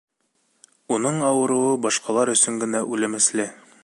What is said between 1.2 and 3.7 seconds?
ауырыуы башҡалар өсөн генә үлемесле.